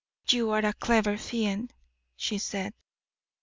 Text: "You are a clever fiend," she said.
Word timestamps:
"You 0.31 0.49
are 0.49 0.65
a 0.65 0.73
clever 0.73 1.15
fiend," 1.15 1.73
she 2.15 2.39
said. 2.39 2.73